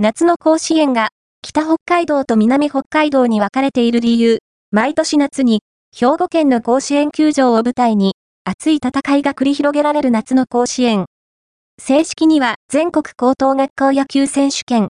[0.00, 1.08] 夏の甲子園が
[1.42, 4.38] 北北海道と南北海道に分かれている理由、
[4.70, 8.14] 毎年夏に兵庫県の甲子園球場を舞台に
[8.44, 11.06] 熱い戦いが繰り広げられる夏の甲子園。
[11.82, 14.86] 正式には全国高等学校野球選手権